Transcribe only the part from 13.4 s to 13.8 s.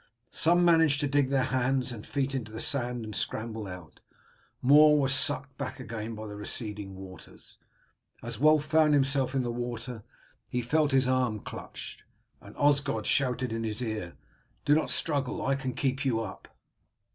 in his